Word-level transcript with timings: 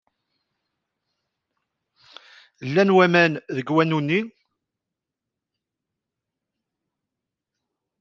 Llan 2.67 2.89
waman 2.97 3.33
deg 3.55 3.67
wanu-nni? 3.75 4.19